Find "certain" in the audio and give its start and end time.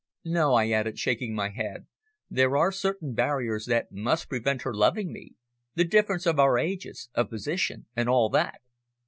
2.71-3.13